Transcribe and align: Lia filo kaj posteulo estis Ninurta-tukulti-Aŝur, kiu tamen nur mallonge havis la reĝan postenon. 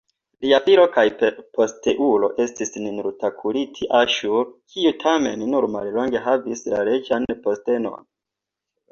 Lia 0.43 0.57
filo 0.67 0.83
kaj 0.93 1.01
posteulo 1.57 2.29
estis 2.45 2.71
Ninurta-tukulti-Aŝur, 2.85 4.47
kiu 4.75 4.93
tamen 5.03 5.43
nur 5.51 5.67
mallonge 5.75 6.23
havis 6.29 6.65
la 6.75 6.81
reĝan 6.89 7.29
postenon. 7.45 8.09